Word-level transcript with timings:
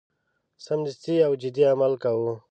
سمدستي 0.65 1.15
او 1.25 1.31
جدي 1.41 1.63
عمل 1.73 1.93
کاوه. 2.03 2.33